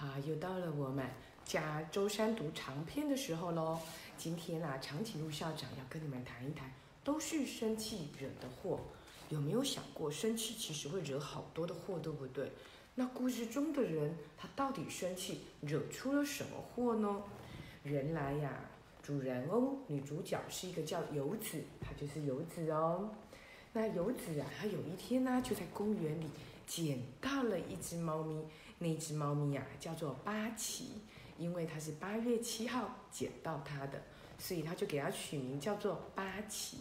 [0.00, 1.06] 好，又到了我们
[1.44, 3.78] 加周三读长篇的时候喽。
[4.16, 6.72] 今天啊，长颈鹿校长要跟你们谈一谈，
[7.04, 8.80] 都是生气惹的祸。
[9.28, 12.50] 有没有想过，生气其实会惹好多的祸，对不对？
[12.94, 17.22] 那故事中的人，他到底生气惹出了什么祸呢？
[17.82, 18.58] 原来呀，
[19.02, 23.10] 主人翁女主角是一个叫游子，她就是游子哦。
[23.74, 26.24] 那游子啊，她有一天呢，就在公园里
[26.66, 28.42] 捡到了一只猫咪。
[28.82, 31.02] 那只猫咪呀，叫做八奇，
[31.36, 34.02] 因为它是八月七号捡到它的，
[34.38, 36.78] 所以他就给它取名叫做八奇。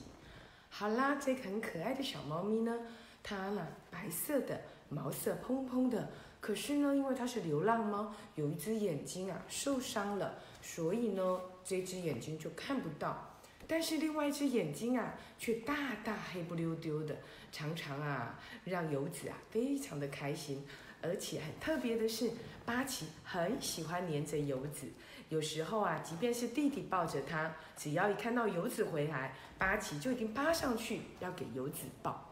[0.70, 2.74] 好啦，这个很可爱的小猫咪呢，
[3.22, 13.36] 它呢白色的，毛色蓬蓬的，可是呢，因为它是流浪猫，有一只眼睛啊受伤了，所以呢，这只眼睛就看不到。
[13.68, 17.18] 但是另外一只眼睛啊，却大大黑不溜丢的，
[17.52, 20.66] 常常啊让游子啊非常的开心。
[21.02, 22.32] 而且很特别的是，
[22.66, 24.88] 八奇很喜欢黏着游子。
[25.30, 32.26] 有时候啊，即便是弟弟抱着他，只要一看到游子回来，八奇就已经扒上去要给游子抱。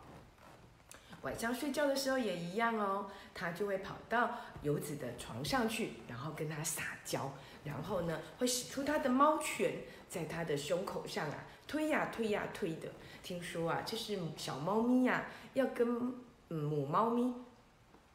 [1.22, 7.32] 晚上睡觉的时候也一样哦，他就会跑到游子的床上去，然后跟他撒娇，
[7.64, 9.74] 然后呢会使出他的猫拳，
[10.10, 12.90] 在他的胸口上啊推呀推呀推的。
[13.22, 16.16] 听说啊，这是小猫咪呀要跟
[16.50, 17.34] 嗯母猫咪。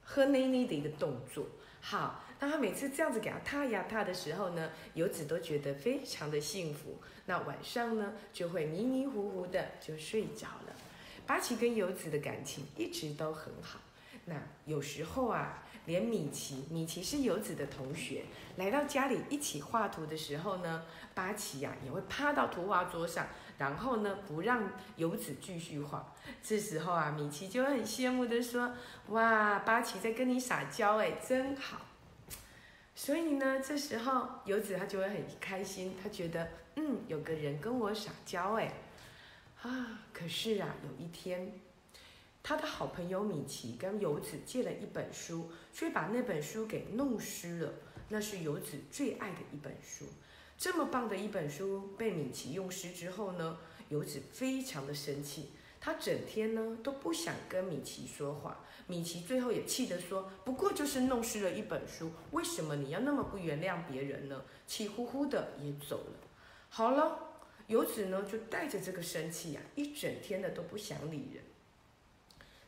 [0.04, 1.46] 喝奶奶的一个动作，
[1.80, 7.00] 好，当他每次这样子给他踏呀踏的时候呢，游子都觉得非常的幸福。
[7.26, 10.74] 那晚上呢，就会迷迷糊糊的就睡着了。
[11.26, 13.80] 八奇跟游子的感情一直都很好。
[14.24, 14.34] 那
[14.66, 18.24] 有时候啊，连米奇，米奇是游子的同学，
[18.56, 23.28] 来到家里一起画图的时候呢，八奇呀也会趴到图画桌上。
[23.62, 26.12] 然后呢，不让游子继续画。
[26.42, 28.74] 这时候啊，米奇就很羡慕的说
[29.10, 31.80] ：“哇，八奇在跟你撒娇哎，真好。”
[32.96, 38.74] 所以呢，这时候游子他就会很开心，他觉得嗯，有个人跟我撒娇哎。
[39.62, 41.52] 啊，可是啊，有一天，
[42.42, 47.72] 他的好朋友米奇跟游子借了一本书，却把那本书给弄湿了。
[48.08, 50.06] 那是游子最爱的一本书。
[50.62, 53.58] 这么棒的一本书被米奇用湿之后呢，
[53.88, 55.50] 游子非常的生气，
[55.80, 58.60] 他整天呢都不想跟米奇说话。
[58.86, 66.28] 米奇最后也气得说：“不过就是弄湿了一本书，为什么你要那么不原谅别人呢？”气呼呼的也走了。
[66.68, 67.18] 好了，
[67.66, 71.42] 游子呢就带着这个生气呀，一整天的都不想理人。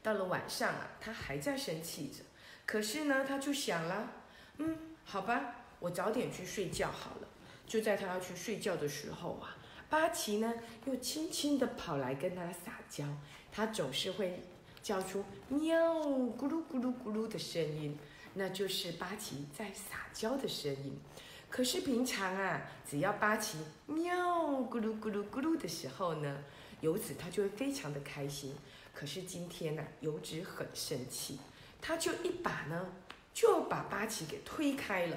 [0.03, 2.25] 到了晚上啊，他还在生气着，
[2.67, 4.15] 可是呢，他就想了
[4.59, 7.29] ：“嗯，好吧，我早点去睡觉好了。”
[7.67, 9.57] 就在他要去睡觉的时候啊，
[9.89, 10.53] 巴奇呢
[10.85, 13.05] 又轻轻地跑来跟他撒娇。
[13.51, 14.43] 他总是会
[14.83, 17.99] 叫出喵咕噜咕噜咕噜的声音，
[18.35, 21.01] 那就是巴奇在撒娇的声音。
[21.49, 26.45] 可是平常啊，只要巴奇喵咕噜咕噜咕噜的时候呢，
[26.81, 28.55] 游子他就会非常的开心。
[28.93, 31.39] 可是今天呢，游子很生气，
[31.81, 32.93] 他就一把呢
[33.33, 35.17] 就把巴奇给推开了。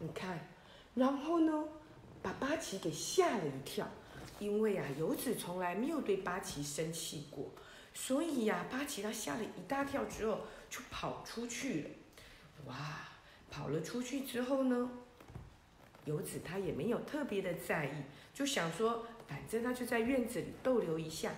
[0.00, 0.48] 你看。
[0.94, 1.52] 然后呢，
[2.26, 3.86] 把八奇给吓了一跳，
[4.40, 7.52] 因为啊，游子从来没有对八奇生气过，
[7.94, 11.90] 所以呀，八奇他吓了一大跳之后就跑出去了。
[12.64, 12.74] 哇，
[13.48, 14.90] 跑了出去之后呢，
[16.04, 18.02] 游子他也没有特别的在意，
[18.34, 21.30] 就想说，反正他就在院子里逗留一下，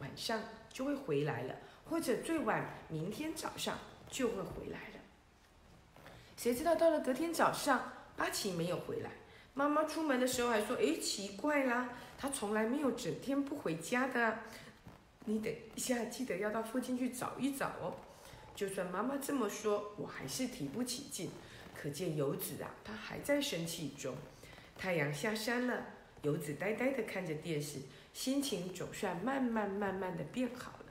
[0.00, 0.42] 晚上
[0.72, 1.54] 就会回来了，
[1.84, 3.78] 或者最晚明天早上
[4.10, 6.04] 就会回来了。
[6.36, 7.92] 谁知道到了隔天早上。
[8.14, 9.10] 八旗没有回来，
[9.54, 14.38] 妈妈出门的时候还说：“哎，奇怪啦，他从来没有整天不回家的。
[15.26, 17.94] 你等一下记得要到附近去找一找哦。”
[18.56, 21.30] 就算妈妈这么说，我还是提不起劲。
[21.74, 24.14] 可见游子啊，他还在生气中。
[24.78, 25.84] 太阳下山了，
[26.22, 27.78] 游子呆呆地看着电视，
[28.12, 30.84] 心情总算慢慢慢慢的变好了。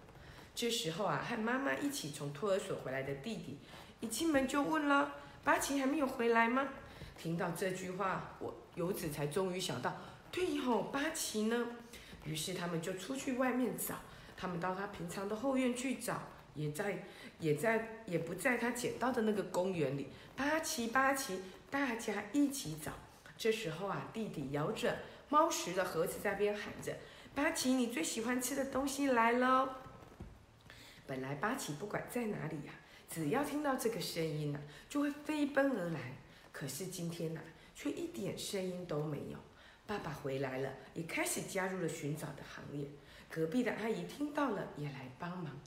[0.53, 3.57] 这时候啊，和妈妈一起从托儿所回来的弟弟，
[4.01, 6.67] 一进门就问了：“八奇还没有回来吗？”
[7.21, 9.95] 听到这句话，我游子才终于想到，
[10.31, 11.67] 对吼，八奇呢？
[12.25, 13.99] 于是他们就出去外面找，
[14.35, 16.23] 他们到他平常的后院去找，
[16.55, 17.05] 也在
[17.39, 20.07] 也在也不在他捡到的那个公园里。
[20.35, 21.39] 八奇八奇，
[21.69, 22.93] 大家一起找。
[23.37, 24.97] 这时候啊，弟弟摇着
[25.29, 26.97] 猫食的盒子在边喊着
[27.35, 29.69] ：“八奇，你最喜欢吃的东西来喽！”
[31.05, 32.73] 本来八奇不管在哪里呀，
[33.07, 34.59] 只要听到这个声音呢，
[34.89, 36.13] 就会飞奔而来。
[36.51, 37.41] 可是今天呢，
[37.75, 39.37] 却一点声音都没有。
[39.87, 42.87] 爸爸回来了，也开始加入了寻找的行列。
[43.29, 45.59] 隔壁的阿姨听到了，也来帮忙。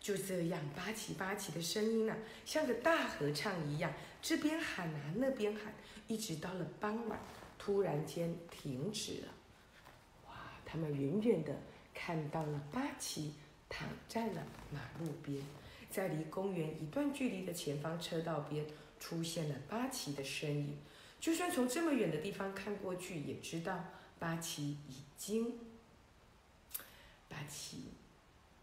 [0.00, 5.72] 就这样，八旗八旗的声音啊，像个大合唱一样，这边喊啊，那边喊，
[6.08, 7.18] 一直到了傍晚，
[7.58, 9.28] 突然间停止了。
[10.26, 10.34] 哇！
[10.64, 11.56] 他们远远的
[11.94, 13.34] 看到了八旗
[13.68, 15.40] 躺在了马路边，
[15.88, 18.66] 在离公园一段距离的前方车道边
[19.02, 20.78] 出现了八旗的身影。
[21.18, 23.84] 就算从这么远的地方看过去，也知道
[24.20, 25.58] 八旗已经
[27.28, 27.86] 八旗。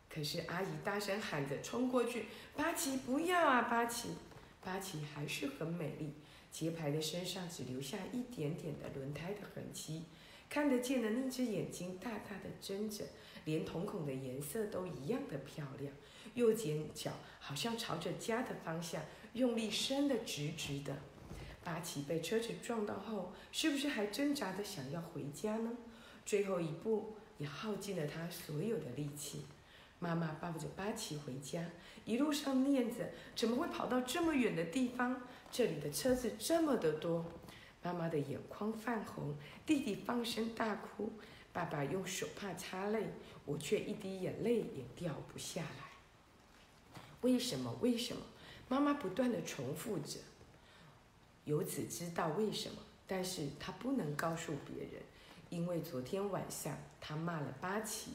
[0.10, 2.26] 可是阿姨大声喊着冲过去
[2.56, 4.10] ：“八旗不要啊，八旗！”
[4.64, 6.14] 八旗还是很美丽，
[6.52, 10.04] 节拍的身上只留下一点点的轮胎的痕迹，
[10.50, 13.06] 看得见的那只眼睛大大的睁着，
[13.46, 15.94] 连瞳孔的颜色都一样的漂亮。
[16.34, 19.02] 右前脚好像朝着家的方向
[19.34, 20.98] 用力伸得直直的。
[21.64, 25.72] 八旗被车子撞到后，是不是还挣扎着想要回家呢？
[26.26, 29.46] 最后一步也耗尽了他所有的力气。
[30.00, 31.70] 妈妈抱着八旗回家，
[32.06, 35.22] 一路上念着：“怎么会跑到这么远的地方？
[35.52, 37.26] 这里的车子这么的多。”
[37.84, 39.36] 妈妈的眼眶泛红，
[39.66, 41.12] 弟弟放声大哭，
[41.52, 43.08] 爸爸用手帕擦泪，
[43.46, 45.90] 我却一滴眼泪也掉不下来。
[47.22, 47.78] 为什么？
[47.82, 48.22] 为什么？
[48.70, 50.20] 妈妈不断的重复着。
[51.44, 55.02] 由此知道为什么，但是他不能告诉别人，
[55.50, 58.12] 因为昨天晚上他骂了八旗。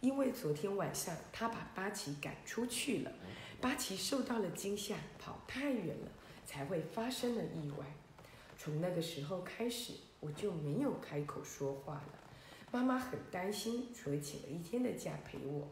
[0.00, 3.12] 因为昨天晚上他把八旗赶出去了，
[3.60, 6.10] 八旗受到了惊吓，跑太远了，
[6.44, 7.86] 才会发生了意外。
[8.58, 12.18] 从那个时候开始，我就没有开口说话了。
[12.72, 15.68] 妈妈很担心，所以请了一天的假陪我。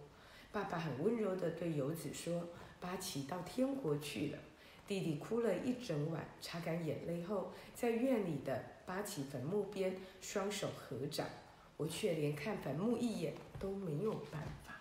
[0.52, 2.48] 爸爸很温柔地对游子说
[2.80, 4.38] ：“八旗到天国去了。”
[4.86, 11.26] 弟弟哭了一整晚，擦干眼泪后，在院里的八旗坟墓边双手合掌。
[11.76, 14.74] 我却连看坟墓一眼都没有办法。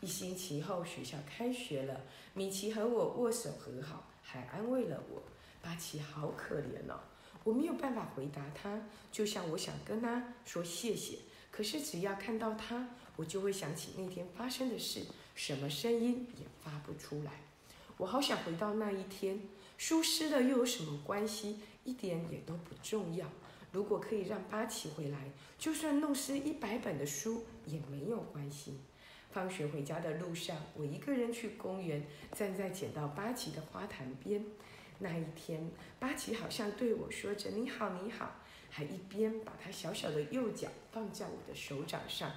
[0.00, 2.00] 一星期后，学校开学了，
[2.32, 5.22] 米奇和我握手和好，还安慰了我。
[5.60, 7.00] 巴奇好可怜哦，
[7.44, 8.80] 我没有办法回答他，
[9.12, 11.18] 就像我想跟他说谢谢，
[11.50, 12.88] 可是只要看到他，
[13.20, 15.02] 我就会想起那天发生的事，
[15.34, 17.32] 什么声音也发不出来。
[17.98, 19.42] 我好想回到那一天，
[19.76, 21.58] 书失了又有什么关系？
[21.84, 23.30] 一点也都不重要。
[23.72, 28.80] 如果可以让八旗回来，就算弄湿一百本的书也没有关系。
[29.32, 32.02] 放学回家的路上，我一个人去公园，
[32.32, 34.42] 站在捡到八旗的花坛边。
[35.00, 38.40] 那一天，八旗好像对我说着“你好，你好”，
[38.70, 42.30] 还一边把他小小的右脚放在我的手掌上。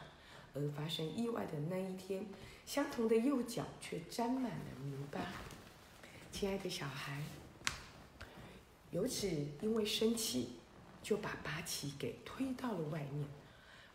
[0.54, 2.26] 而发生意外的那一天，
[2.66, 5.20] 相同的右脚却沾满了泥巴。
[6.32, 7.22] 亲爱的小孩，
[8.92, 9.30] 游子
[9.62, 10.50] 因为生气。
[11.04, 13.28] 就把八旗给推到了外面。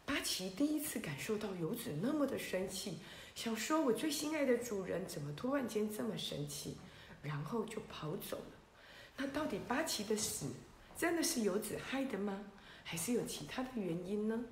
[0.05, 2.99] 八旗第一次感受到游子那么的生气，
[3.35, 6.77] 想说：“我最心爱的主人怎么突然间这么生气？”
[7.25, 8.53] 然后就跑走了。
[9.17, 10.53] 那到底八旗的死
[10.99, 12.45] 真的是游子害的吗？
[12.85, 14.45] 还是有其他的原因呢？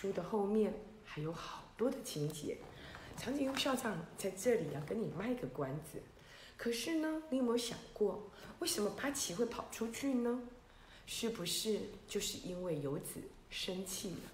[0.00, 0.72] 书的后面
[1.04, 2.56] 还有好多的情节。
[3.16, 6.00] 长颈鹿校长在这里要跟你卖个关子。
[6.56, 8.30] 可是呢，你有没有想过，
[8.60, 10.40] 为什么帕奇会跑出去呢？
[11.04, 14.30] 是不是就是因为游子生气了？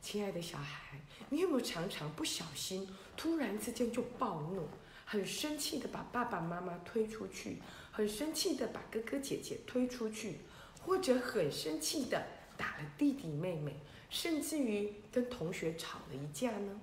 [0.00, 1.00] 亲爱的小孩，
[1.30, 4.68] 你有没有常常不小心，突然之间就暴怒，
[5.04, 7.60] 很生气的把爸爸妈妈推出去，
[7.90, 10.38] 很生气的把哥哥姐姐推出去，
[10.80, 12.24] 或者很生气的
[12.56, 13.76] 打了弟弟妹妹，
[14.12, 16.80] 甚至于跟同学吵了一架呢？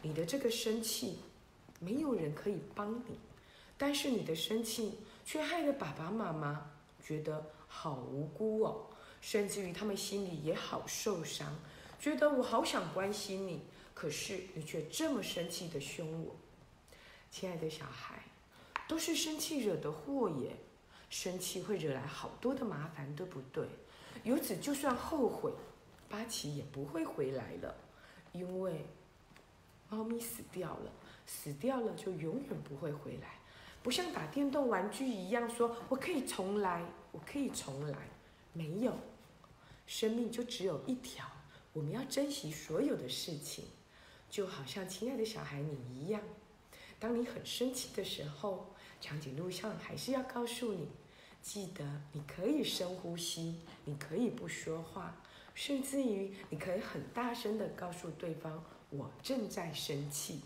[0.00, 1.18] 你的这个生气，
[1.78, 3.18] 没有人可以帮你，
[3.76, 6.70] 但是你的生气却害得爸爸妈妈
[7.04, 7.44] 觉得。
[7.74, 8.84] 好无辜哦，
[9.22, 11.56] 甚至于他们心里也好受伤，
[11.98, 13.62] 觉得我好想关心你，
[13.94, 16.36] 可是你却这么生气的凶我。
[17.30, 18.22] 亲爱的小孩，
[18.86, 20.54] 都是生气惹的祸耶，
[21.08, 23.64] 生气会惹来好多的麻烦，对不对？
[24.22, 25.50] 由此就算后悔，
[26.12, 27.74] 八旗也不会回来了，
[28.32, 28.84] 因为
[29.88, 30.92] 猫咪死掉了，
[31.26, 33.38] 死掉了就永远不会回来，
[33.82, 36.84] 不像打电动玩具一样，说我可以重来。
[37.12, 38.08] 我可以重来，
[38.54, 38.96] 没有，
[39.86, 41.26] 生命就只有一条，
[41.74, 43.66] 我们要珍惜所有的事情，
[44.30, 46.22] 就好像亲爱的小孩你一样，
[46.98, 50.88] 当你很生气的时候，长颈鹿上还是要告诉你，
[51.42, 55.14] 记得你可以深呼吸，你可以不说话，
[55.54, 60.42] 甚至于你可以很大声的告诉对方我正在生气，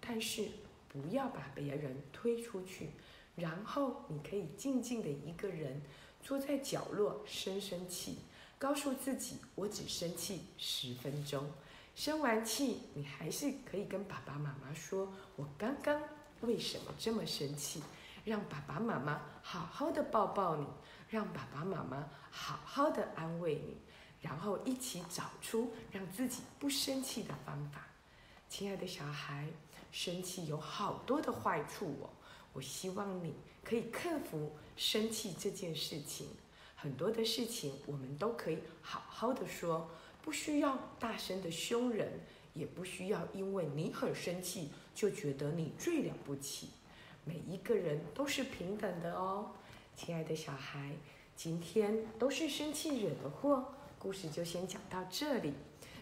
[0.00, 0.48] 但是
[0.88, 2.90] 不要把别人推出去，
[3.34, 5.80] 然后你可以静静的一个人。
[6.22, 8.18] 坐在角落生生气，
[8.58, 11.48] 告诉自己我只生气十分钟，
[11.94, 16.02] 生完气，你还是可以跟爸爸妈妈说：“我刚刚
[16.40, 17.80] 为什么这么生气？”
[18.26, 20.66] 让爸爸妈妈好好的抱抱你，
[21.08, 23.76] 让爸爸妈妈好好的安慰你，
[24.20, 27.86] 然后一起找出让自己不生气的方法。
[28.48, 29.46] 亲爱的小孩，
[29.90, 32.10] 生气有好多的坏处哦。
[32.52, 36.28] 我希望你可以克服生气这件事情。
[36.74, 39.90] 很多的事情我们都可以好好的说，
[40.22, 42.20] 不需要大声的凶人，
[42.54, 46.70] 也不需要因为你很生气就觉得你最了不起。
[47.24, 49.50] 每一个人都是平等的哦，
[49.96, 50.92] 亲爱的小孩，
[51.34, 53.74] 今天都是生气惹的祸。
[54.06, 55.52] 故事就先讲到这里。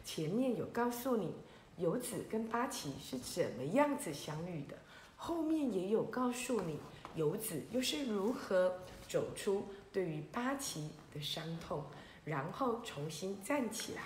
[0.04, 1.32] 前面有告诉你
[1.78, 4.76] 游子跟八岐是怎么样子相遇的，
[5.16, 6.78] 后面也有告诉你
[7.14, 8.76] 游子又是如何
[9.08, 11.82] 走出对于八岐的伤痛，
[12.26, 14.02] 然后重新站起来。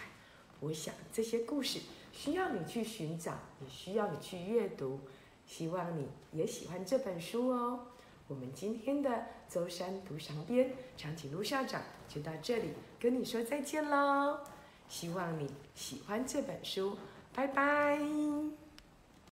[0.60, 1.80] 我想这些故事
[2.12, 5.00] 需要你去寻找，也需要你去阅读。
[5.44, 7.80] 希望你也喜欢这本书哦。
[8.28, 14.38] 我们今天的舟山独长编，长颈鹿校长就到这里跟你说再见喽。
[14.86, 16.96] 希望你喜欢这本书，
[17.34, 17.98] 拜拜。